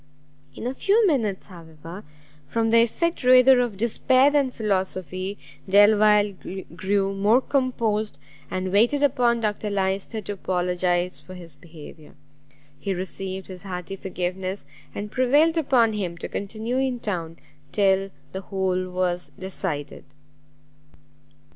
In 0.55 0.65
a 0.65 0.73
few 0.73 1.05
minutes, 1.05 1.45
however, 1.49 2.03
from 2.47 2.71
the 2.71 2.81
effect 2.81 3.23
rather 3.23 3.59
of 3.59 3.77
despair 3.77 4.31
than 4.31 4.49
philosophy, 4.49 5.37
Delvile 5.69 6.33
grew 6.75 7.13
more 7.13 7.39
composed, 7.39 8.17
and 8.49 8.71
waited 8.71 9.03
upon 9.03 9.41
Dr 9.41 9.69
Lyster 9.69 10.19
to 10.21 10.31
apologize 10.33 11.19
for 11.19 11.35
his 11.35 11.53
behaviour. 11.53 12.15
He 12.79 12.95
received 12.95 13.45
his 13.45 13.61
hearty 13.61 13.95
forgiveness, 13.95 14.65
and 14.95 15.11
prevailed 15.11 15.55
upon 15.55 15.93
him 15.93 16.17
to 16.17 16.27
continue 16.27 16.77
in 16.79 16.99
town 16.99 17.37
till 17.71 18.09
the 18.31 18.41
whole 18.41 18.89
was 18.89 19.31
decided. 19.37 20.03